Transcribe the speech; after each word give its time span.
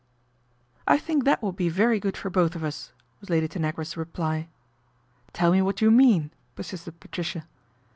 "I 0.87 0.97
think 0.97 1.25
that 1.25 1.43
would 1.43 1.55
be 1.55 1.69
very 1.69 1.99
good 1.99 2.17
for 2.17 2.31
both 2.31 2.55
of 2.55 2.63
us," 2.63 2.91
was 3.19 3.29
Lady 3.29 3.47
Tanagra's 3.47 3.95
reply." 3.95 4.47
Tell 5.31 5.51
me 5.51 5.61
what 5.61 5.79
you 5.79 5.91
mean," 5.91 6.31
persisted 6.55 6.99
Patricia. 6.99 7.47